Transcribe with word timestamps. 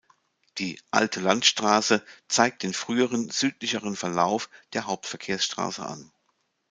Die 0.57 0.79
"Alte 0.89 1.19
Landesstraße" 1.19 2.03
zeigt 2.27 2.63
den 2.63 2.73
früheren, 2.73 3.29
südlicheren 3.29 3.95
Verlauf 3.95 4.49
der 4.73 4.87
Hauptverkehrsstraße 4.87 5.85
an. 5.85 6.11